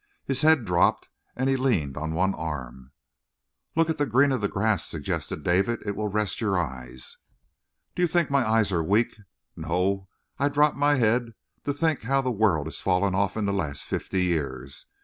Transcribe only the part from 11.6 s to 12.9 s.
to think how the world has